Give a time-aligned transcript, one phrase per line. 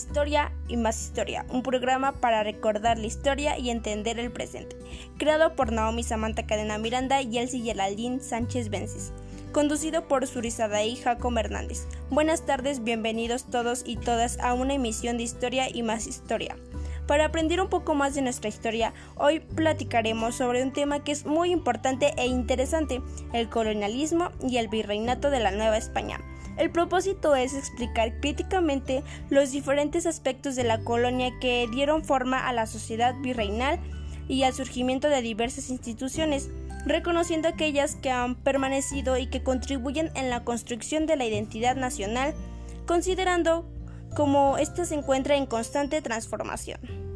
[0.00, 4.74] Historia y más historia, un programa para recordar la historia y entender el presente,
[5.18, 9.12] creado por Naomi Samantha Cadena Miranda y Elsie Geraldine Sánchez Vences,
[9.52, 11.86] conducido por y Jacob Hernández.
[12.08, 16.56] Buenas tardes, bienvenidos todos y todas a una emisión de Historia y más historia.
[17.06, 21.26] Para aprender un poco más de nuestra historia, hoy platicaremos sobre un tema que es
[21.26, 23.02] muy importante e interesante,
[23.34, 26.20] el colonialismo y el virreinato de la Nueva España.
[26.56, 32.52] El propósito es explicar críticamente los diferentes aspectos de la colonia que dieron forma a
[32.52, 33.80] la sociedad virreinal
[34.28, 36.50] y al surgimiento de diversas instituciones,
[36.86, 42.34] reconociendo aquellas que han permanecido y que contribuyen en la construcción de la identidad nacional,
[42.86, 43.68] considerando
[44.14, 47.09] como ésta se encuentra en constante transformación.